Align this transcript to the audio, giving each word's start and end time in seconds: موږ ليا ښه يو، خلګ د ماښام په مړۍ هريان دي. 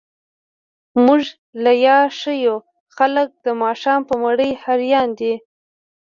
موږ 1.05 1.21
ليا 1.63 1.99
ښه 2.17 2.33
يو، 2.45 2.57
خلګ 2.95 3.29
د 3.45 3.47
ماښام 3.61 4.01
په 4.09 4.13
مړۍ 4.23 4.51
هريان 4.63 5.09
دي. 5.19 5.33